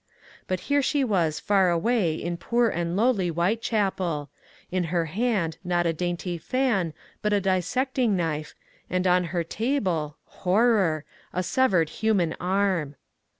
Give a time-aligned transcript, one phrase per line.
[0.47, 4.31] But here she was far away in poor and lowly Whitechapel;
[4.71, 8.55] in her hand not a dainty fan but a dissecting knife,
[8.89, 12.95] and on her table— horror I— a severed human arm.